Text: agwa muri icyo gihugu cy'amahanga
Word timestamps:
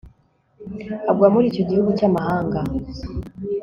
agwa 1.09 1.27
muri 1.33 1.45
icyo 1.51 1.63
gihugu 1.69 1.89
cy'amahanga 1.97 2.59